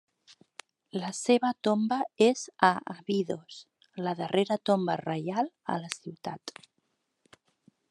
La 1.01 1.09
seva 1.17 1.51
tomba 1.67 1.99
és 2.29 2.41
a 2.69 2.71
Abidos, 2.95 3.59
la 4.07 4.15
darrera 4.23 4.59
tomba 4.71 4.99
reial 5.05 5.55
a 5.75 5.79
la 5.85 5.95
ciutat. 6.01 6.57